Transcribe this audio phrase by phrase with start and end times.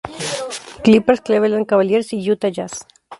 [0.83, 2.87] Clippers, Cleveland Cavaliers y Utah Jazz.